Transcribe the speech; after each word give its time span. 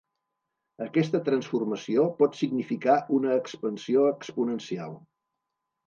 Aquesta 0.85 1.21
transformació 1.27 2.07
pot 2.23 2.39
significar 2.41 2.99
una 3.21 3.39
expansió 3.45 4.11
exponencial. 4.17 5.03